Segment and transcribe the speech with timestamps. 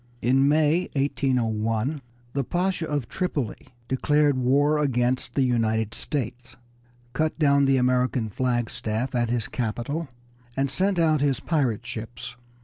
[0.23, 2.01] In May, 1801,
[2.33, 6.55] the Pasha of Tripoli declared war against the United States,
[7.13, 10.09] cut down the American flagstaff at his capital,
[10.57, 12.35] and sent out his pirate ships.